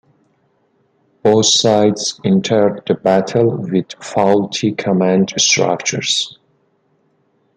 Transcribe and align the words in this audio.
Both 1.21 1.45
sides 1.45 2.19
entered 2.25 2.81
the 2.87 2.95
battle 2.95 3.55
with 3.55 3.91
faulty 4.03 4.71
command 4.71 5.31
structures. 5.37 6.39